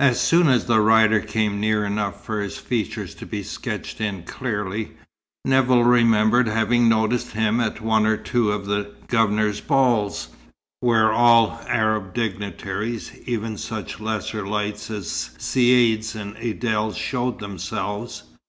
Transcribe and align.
As 0.00 0.20
soon 0.20 0.48
as 0.48 0.64
the 0.64 0.80
rider 0.80 1.20
came 1.20 1.60
near 1.60 1.84
enough 1.84 2.24
for 2.24 2.40
his 2.40 2.58
features 2.58 3.14
to 3.14 3.24
be 3.24 3.44
sketched 3.44 4.00
in 4.00 4.24
clearly, 4.24 4.94
Nevill 5.44 5.84
remembered 5.84 6.48
having 6.48 6.88
noticed 6.88 7.30
him 7.34 7.60
at 7.60 7.80
one 7.80 8.04
or 8.04 8.16
two 8.16 8.50
of 8.50 8.66
the 8.66 8.90
Governor's 9.06 9.60
balls, 9.60 10.30
where 10.80 11.12
all 11.12 11.60
Arab 11.68 12.14
dignitaries, 12.14 13.12
even 13.26 13.56
such 13.56 14.00
lesser 14.00 14.44
lights 14.44 14.90
as 14.90 15.30
caïds 15.38 16.16
and 16.16 16.34
adels 16.38 16.96
show 16.96 17.30
themselves. 17.30 18.24